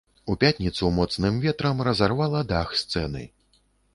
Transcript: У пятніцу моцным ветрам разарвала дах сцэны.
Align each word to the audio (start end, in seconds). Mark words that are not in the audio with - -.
У 0.33 0.35
пятніцу 0.43 0.89
моцным 0.99 1.37
ветрам 1.43 1.85
разарвала 1.87 2.41
дах 2.53 2.75
сцэны. 2.83 3.21